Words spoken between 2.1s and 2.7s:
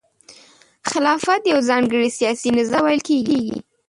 سیاسي